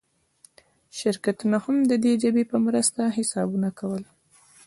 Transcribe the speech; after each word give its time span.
شرکتونه 0.99 1.57
هم 1.65 1.77
د 1.89 1.91
دې 2.03 2.13
ژبې 2.21 2.43
په 2.51 2.57
مرسته 2.65 3.01
حسابونه 3.17 3.69
کول. 3.79 4.03